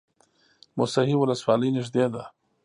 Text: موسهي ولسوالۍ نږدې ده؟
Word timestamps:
موسهي 0.77 1.15
ولسوالۍ 1.17 1.69
نږدې 1.77 2.05
ده؟ 2.13 2.23